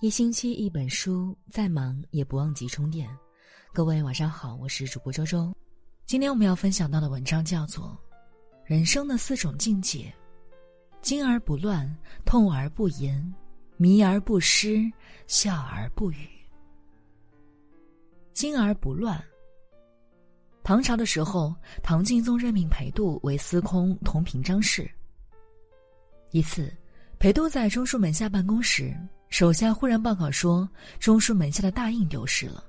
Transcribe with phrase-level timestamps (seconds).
[0.00, 3.06] 一星期一本书，再忙也不忘记充电。
[3.70, 5.54] 各位晚上好，我是主播周周。
[6.06, 7.94] 今天我们要分享到的文章叫做
[8.64, 9.98] 《人生的四种境界》：
[11.02, 11.86] 惊而不乱，
[12.24, 13.22] 痛而不言，
[13.76, 14.90] 迷而不失，
[15.26, 16.26] 笑而不语。
[18.32, 19.22] 惊而不乱。
[20.62, 24.90] 唐朝的时候，唐敬宗任命裴度为司空，同平章事。
[26.30, 26.74] 一次，
[27.18, 28.96] 裴度在中书门下办公时。
[29.30, 32.62] 手下忽然报告说，中书门下的大印丢失了。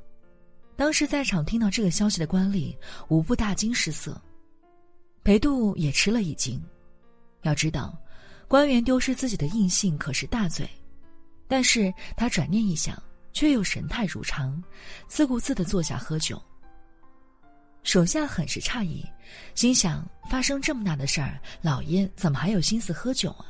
[0.76, 2.76] 当时在场听到这个消息的官吏
[3.10, 4.20] 无不大惊失色，
[5.24, 6.62] 裴度也吃了一惊。
[7.42, 7.98] 要知道，
[8.48, 10.70] 官员丢失自己的印信可是大罪，
[11.48, 13.02] 但是他转念一想，
[13.34, 14.64] 却又神态如常，
[15.08, 16.42] 自顾自的坐下喝酒。
[17.84, 19.04] 手下很是诧异，
[19.56, 23.46] 心想：发生这么大的事儿，老爷怎么还有心思喝酒啊？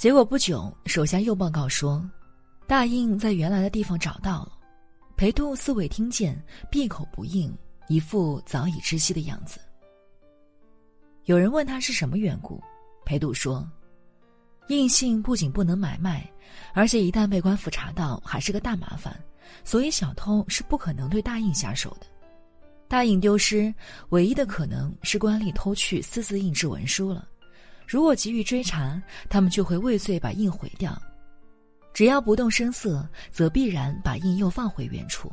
[0.00, 2.02] 结果不久，手下又报告说，
[2.66, 4.52] 大印在原来的地方找到了。
[5.14, 7.54] 裴度似未听见，闭口不应，
[7.86, 9.60] 一副早已知悉的样子。
[11.26, 12.58] 有人问他是什么缘故，
[13.04, 13.70] 裴度说
[14.68, 16.26] ：“印信不仅不能买卖，
[16.72, 19.14] 而且一旦被官府查到，还是个大麻烦，
[19.64, 22.06] 所以小偷是不可能对大印下手的。
[22.88, 23.70] 大印丢失，
[24.08, 27.28] 唯一的可能是官吏偷去私自印制文书了。”
[27.90, 30.92] 如果急于追查，他们就会畏罪把印毁掉；
[31.92, 35.28] 只要不动声色，则必然把印又放回原处。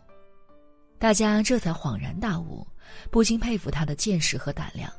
[0.98, 2.66] 大家这才恍然大悟，
[3.12, 4.92] 不禁佩服他的见识和胆量。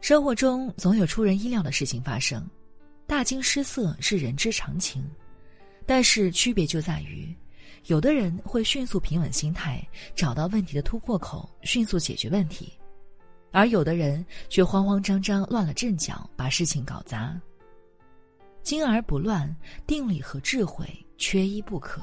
[0.00, 2.48] 生活中总有出人意料的事情发生，
[3.06, 5.06] 大惊失色是人之常情，
[5.84, 7.36] 但是区别就在于，
[7.84, 12.72] 有的人会迅速平稳心态，找到问题的突破口，迅速解决问题。
[13.50, 17.40] 而有的人却慌慌张张、乱了阵脚，把事情搞砸。
[18.62, 19.54] 惊而不乱，
[19.86, 22.02] 定力和智慧缺一不可。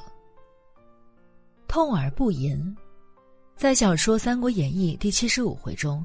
[1.67, 2.75] 痛而不言，
[3.55, 6.03] 在小说《三国演义》第七十五回中，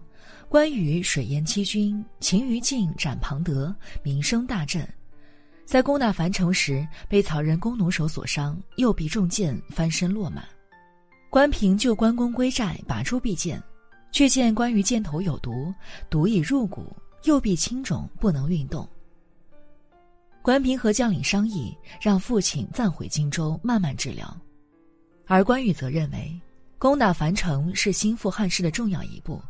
[0.48, 4.86] 关羽水淹七军，秦于禁斩庞德，名声大振。
[5.64, 10.42] 在攻打樊城时，被曹仁弓弩手所伤，右臂中箭，翻身落马。
[11.30, 13.62] 关平救关公归寨，拔出臂剑。
[14.12, 15.72] 却见关羽箭头有毒，
[16.09, 16.94] 毒已入骨，
[17.25, 18.88] 右臂青肿，不能运动。
[20.43, 24.34] 关平和将领商议，让父亲暂回荆州，慢慢治疗。
[25.26, 26.41] 而关羽则认为，
[26.78, 29.41] 攻打樊城是兴复汉室的重要一步，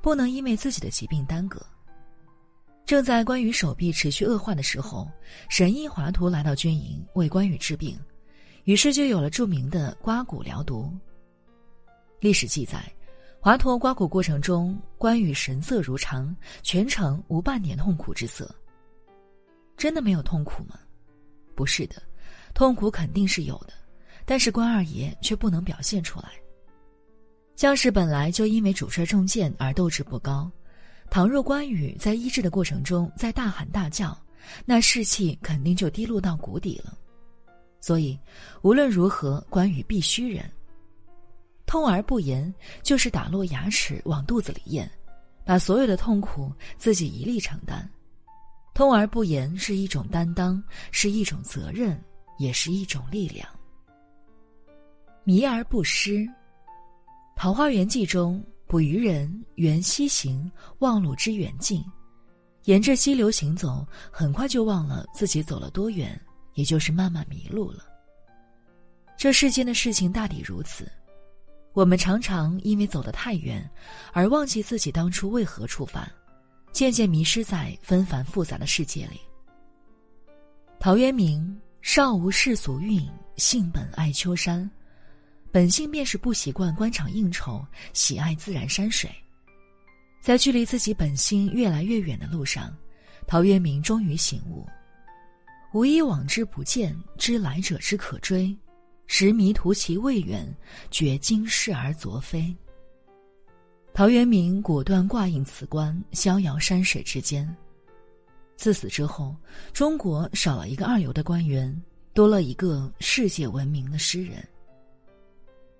[0.00, 1.64] 不能因为自己的疾病耽搁。
[2.86, 5.06] 正在关羽手臂持续恶化的时候，
[5.50, 7.96] 神医华佗来到军营为关羽治病，
[8.64, 10.90] 于是就有了著名的刮骨疗毒。
[12.20, 12.90] 历史记载。
[13.40, 18.52] 华佗刮骨过程中，关羽神色如常，全程无半点痛苦之色。
[19.76, 20.78] 真的没有痛苦吗？
[21.54, 22.02] 不是的，
[22.52, 23.72] 痛苦肯定是有的，
[24.24, 26.30] 但是关二爷却不能表现出来。
[27.54, 30.50] 将士本来就因为主帅中箭而斗志不高，
[31.08, 34.16] 倘若关羽在医治的过程中在大喊大叫，
[34.64, 36.98] 那士气肯定就低落到谷底了。
[37.80, 38.18] 所以，
[38.62, 40.44] 无论如何，关羽必须忍。
[41.68, 42.52] 痛而不言，
[42.82, 44.90] 就是打落牙齿往肚子里咽，
[45.44, 47.88] 把所有的痛苦自己一力承担。
[48.72, 52.02] 痛而不言是一种担当，是一种责任，
[52.38, 53.46] 也是一种力量。
[55.24, 56.20] 迷而不失，
[57.36, 61.84] 《桃花源记》中，捕鱼人缘西行，忘路之远近，
[62.64, 66.18] 沿着溪流行走，很快就忘了自己走了多远，
[66.54, 67.84] 也就是慢慢迷路了。
[69.18, 70.90] 这世间的事情大抵如此。
[71.78, 73.64] 我们常常因为走得太远，
[74.12, 76.10] 而忘记自己当初为何出发，
[76.72, 79.20] 渐渐迷失在纷繁复杂的世界里。
[80.80, 84.68] 陶渊明少无世俗韵，性本爱丘山，
[85.52, 89.08] 本性便是不习惯官场应酬，喜爱自然山水。
[90.20, 92.76] 在距离自己本心越来越远的路上，
[93.24, 94.66] 陶渊明终于醒悟：
[95.72, 98.52] 无以往之不谏，知来者之可追。
[99.08, 100.46] 时迷途其未远，
[100.90, 102.54] 觉今是而昨非。
[103.94, 107.56] 陶渊明果断挂印辞官，逍遥山水之间。
[108.54, 109.34] 自此之后，
[109.72, 111.74] 中国少了一个二流的官员，
[112.12, 114.46] 多了一个世界闻名的诗人。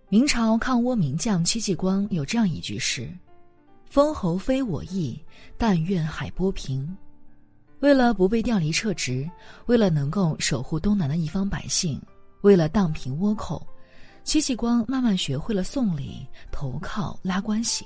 [0.08, 3.12] 明朝抗倭名将戚继光有这样一句诗
[3.90, 5.22] ：“封侯非我意，
[5.58, 6.96] 但愿海波平。”
[7.80, 9.30] 为了不被调离撤职，
[9.66, 12.00] 为了能够守护东南的一方百姓。
[12.48, 13.66] 为了荡平倭寇，
[14.24, 17.84] 戚继光慢慢学会了送礼、投靠、拉关系。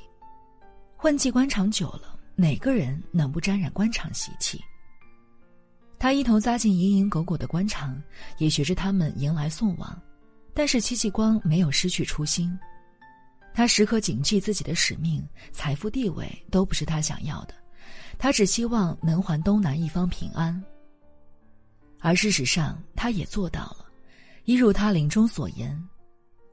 [0.96, 4.60] 混迹官场久了，哪个人能不沾染官场习气？
[5.98, 8.00] 他一头扎进蝇营狗苟的官场，
[8.38, 10.00] 也学着他们迎来送往，
[10.54, 12.56] 但是戚继光没有失去初心。
[13.52, 17.54] 他时刻谨记自己的使命，财富地位都不是他想要的，
[18.16, 20.62] 他只希望能还东南一方平安。
[21.98, 23.81] 而事实上，他也做到了，
[24.44, 25.76] 一如他临终所言：“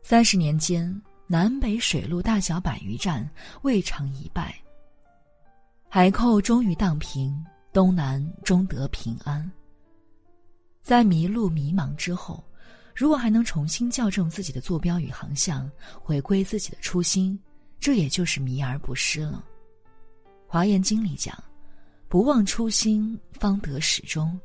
[0.04, 3.30] 三十年间，南北水陆大小百余战，
[3.62, 4.56] 未尝一败。
[5.88, 7.44] 海寇终于荡平，
[7.74, 9.50] 东南终得平安。”
[10.82, 12.44] 在迷路迷茫之后。
[12.96, 15.72] 如果还能重新校正自己的坐标与航向，
[16.02, 17.40] 回归自己的初心，
[17.80, 19.42] 这也就是迷而不失了。
[20.46, 21.34] 华严经里讲
[22.10, 24.38] ：“不忘初心，方得始终。”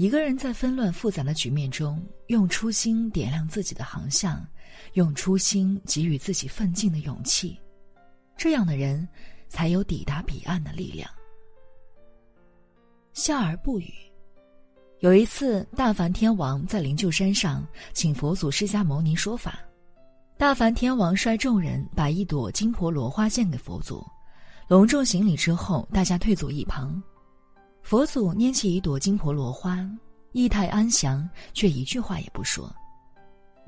[0.00, 4.42] 一个人在纷乱复杂的局面中，用初心点亮自己的航向，
[4.94, 7.60] 用初心给予自己奋进的勇气，
[8.34, 9.06] 这样的人
[9.50, 11.06] 才有抵达彼岸的力量。
[13.12, 13.92] 笑而不语。
[15.00, 17.62] 有一次，大梵天王在灵鹫山上
[17.92, 19.60] 请佛祖释迦牟尼说法。
[20.38, 24.02] 大梵天王率众人把一朵金婆罗花献给佛祖，
[24.66, 27.02] 隆重行礼之后，大家退坐一旁。
[27.90, 29.84] 佛祖拈起一朵金婆罗花，
[30.30, 32.72] 意态安详，却一句话也不说。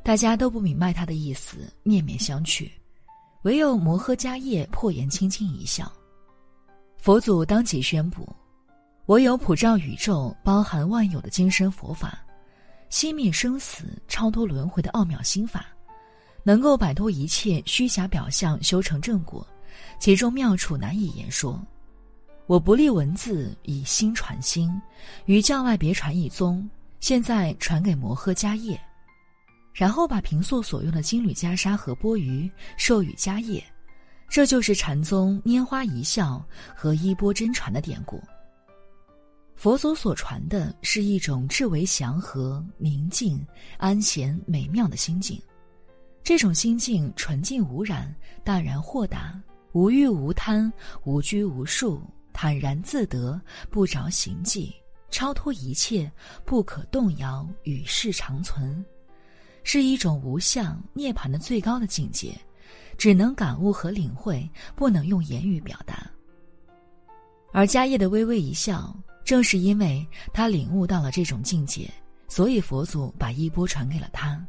[0.05, 2.71] 大家都不明白他的意思，面面相觑，
[3.43, 5.91] 唯有摩诃迦叶破颜轻轻一笑。
[6.99, 8.25] 佛祖当即宣布。
[9.07, 12.17] 我有普照宇宙、包含万有的精神佛法，
[12.91, 15.67] 熄灭生死、超脱轮回的奥妙心法，
[16.45, 19.45] 能够摆脱一切虚假表象，修成正果，
[19.99, 21.61] 其中妙处难以言说。
[22.47, 24.71] 我不立文字，以心传心，
[25.27, 26.69] 于教外别传一宗，
[27.01, 28.79] 现在传给摩诃迦叶，
[29.73, 33.65] 然后把平素所用的金缕袈裟和钵盂授予迦叶，
[34.29, 36.45] 这就是禅宗拈花一笑
[36.75, 38.21] 和衣钵真传的典故。
[39.55, 43.47] 佛祖所传的是一种至为祥和、宁静、
[43.79, 45.41] 安闲、美妙的心境。
[46.25, 48.13] 这种心境纯净无染、
[48.43, 49.41] 淡然豁达、
[49.73, 50.73] 无欲无贪、
[51.05, 52.03] 无拘无束、
[52.33, 53.41] 坦然自得、
[53.71, 54.75] 不着形迹、
[55.11, 56.11] 超脱一切、
[56.45, 58.85] 不可动摇、与世长存，
[59.63, 62.35] 是一种无相涅槃的最高的境界，
[62.97, 66.11] 只能感悟和领会，不能用言语表达。
[67.53, 68.97] 而迦叶的微微一笑。
[69.25, 70.05] 正是因为
[70.35, 71.89] 他领悟到了这种境界，
[72.27, 74.45] 所以佛祖把衣钵传给了他。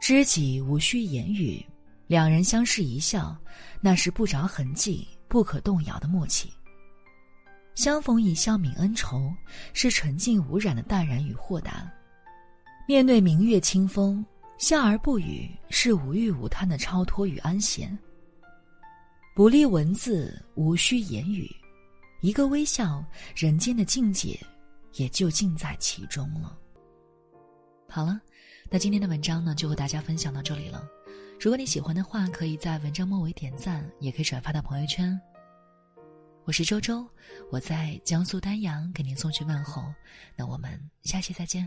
[0.00, 1.62] 知己无需言语，
[2.06, 3.36] 两人相视一笑，
[3.78, 6.52] 那是不着痕迹、不可动摇的默契。
[7.76, 9.32] 相逢一笑泯恩仇，
[9.72, 11.90] 是纯净无染的淡然与豁达。
[12.86, 14.26] 面对明月清风，
[14.58, 17.96] 笑而不语，是无欲无贪的超脱与安闲。
[19.36, 21.48] 不立文字，无需言语。
[22.20, 23.02] 一个微笑，
[23.34, 24.38] 人间的境界
[24.94, 26.58] 也就尽在其中了。
[27.88, 28.20] 好了，
[28.68, 30.86] 那今天的文章呢，就和大家分享到这里了。
[31.42, 35.18] 如果你喜欢的话，可以在文章末尾点赞，也可以转发到朋友圈。
[36.44, 37.08] 我是周周，
[37.50, 39.82] 我在江苏丹阳给您送去问候。
[40.36, 41.66] 那我们下期再见。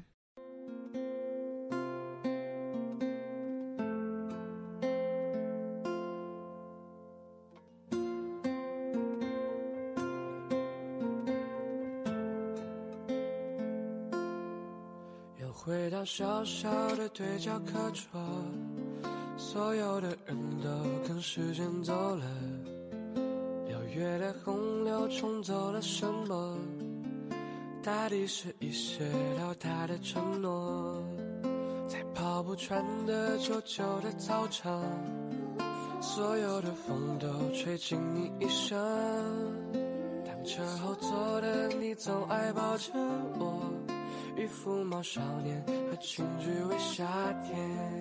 [15.42, 18.22] 又回到小小的对角课桌，
[19.54, 20.68] 所有的人都
[21.08, 22.26] 跟时间走了。
[23.68, 26.58] 六月的洪流冲走了什么？
[27.84, 29.08] 大抵是一些
[29.38, 31.00] 老大的承诺。
[31.88, 34.82] 在跑不穿的旧旧的操场，
[36.02, 38.76] 所有的风都吹进你衣裳。
[40.26, 42.92] 当车后座的你总爱抱着
[43.38, 43.62] 我。
[44.36, 47.06] 与浮毛少年和轻举为夏
[47.44, 48.00] 天，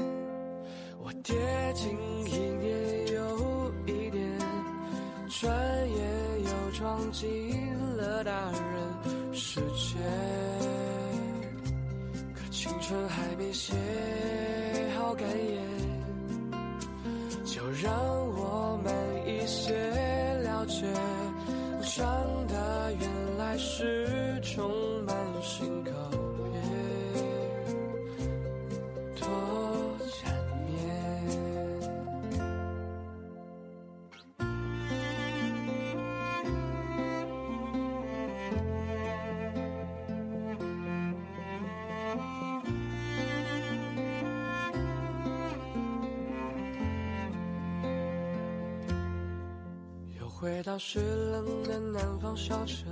[1.04, 1.34] 我跌
[1.74, 1.90] 进
[2.26, 4.38] 一年又一年，
[5.28, 5.52] 转
[5.90, 5.98] 眼
[6.44, 9.98] 又撞进了大人世界。
[12.32, 13.74] 可青春还没写
[14.96, 15.60] 好感言，
[17.44, 17.92] 就让
[18.36, 18.94] 我们
[19.26, 19.74] 一些
[20.44, 20.86] 了解，
[21.82, 22.06] 长
[22.46, 22.54] 大
[22.92, 24.06] 原来是
[50.42, 52.84] 回到湿冷的南方小城，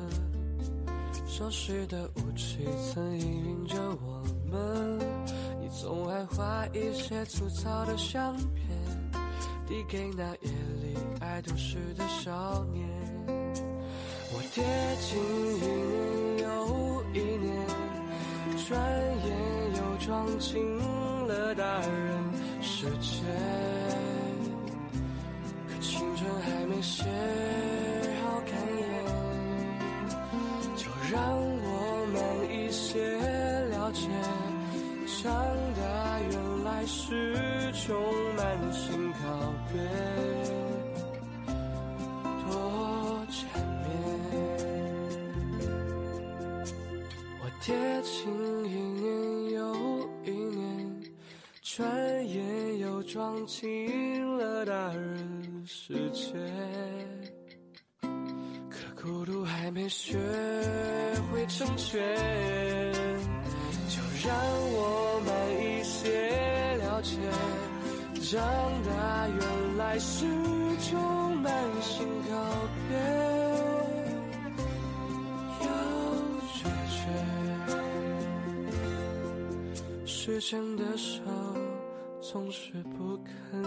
[1.26, 2.64] 熟悉的雾气
[2.95, 5.00] 曾氤氲着我们，
[5.61, 8.69] 你总爱画一些粗糙的相片，
[9.66, 12.88] 递给那夜里爱都市的少年。
[14.33, 14.62] 我跌
[15.00, 17.66] 进一年又一年，
[18.69, 18.80] 转
[19.26, 19.28] 眼
[19.75, 20.78] 又撞进
[21.26, 23.25] 了大人世界。
[26.44, 27.04] 还没写
[28.22, 28.82] 好感言，
[30.76, 32.16] 就让我慢
[32.50, 32.99] 一些
[33.70, 34.08] 了解，
[35.22, 35.22] 长
[35.76, 35.80] 大
[36.30, 36.34] 原
[36.64, 37.96] 来是充
[38.37, 38.40] 满
[38.72, 39.18] 心告
[39.72, 39.75] 别，
[42.46, 42.50] 多
[43.28, 43.38] 缠
[43.82, 43.88] 绵。
[47.40, 47.68] 我跌
[48.02, 48.10] 进
[48.64, 48.68] 一
[49.00, 49.08] 年
[49.54, 49.58] 又
[50.25, 50.58] 一年，
[51.62, 51.78] 转
[52.26, 53.79] 眼又撞进
[59.90, 60.16] 学
[61.30, 62.00] 会成全，
[63.88, 64.32] 就让
[64.73, 65.30] 我慢
[65.61, 67.18] 一些了解，
[68.23, 68.40] 长
[68.85, 70.25] 大原来是
[70.90, 72.32] 种满心告
[72.88, 72.97] 别，
[75.61, 75.66] 要
[76.54, 77.02] 决绝。
[80.06, 81.20] 时间的手
[82.20, 83.61] 总是不肯